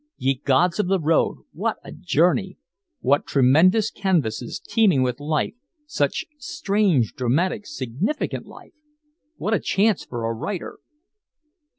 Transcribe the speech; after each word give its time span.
Ye 0.17 0.41
Gods 0.43 0.79
of 0.79 0.87
the 0.87 0.99
Road, 0.99 1.43
what 1.53 1.77
a 1.83 1.91
journey! 1.91 2.57
What 3.01 3.27
tremendous 3.27 3.91
canvases 3.91 4.57
teeming 4.59 5.03
with 5.03 5.19
life, 5.19 5.53
such 5.85 6.25
strange, 6.39 7.13
dramatic 7.13 7.67
significant 7.67 8.47
life! 8.47 8.73
What 9.37 9.53
a 9.53 9.59
chance 9.59 10.03
for 10.03 10.23
a 10.25 10.33
writer! 10.33 10.79